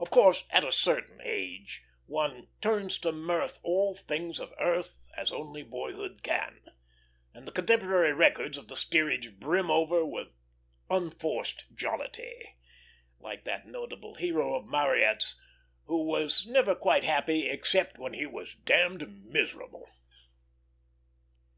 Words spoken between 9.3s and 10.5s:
brim over with